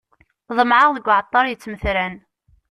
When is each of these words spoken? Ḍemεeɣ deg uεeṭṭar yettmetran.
Ḍemεeɣ 0.57 0.89
deg 0.95 1.07
uεeṭṭar 1.07 1.45
yettmetran. 1.47 2.15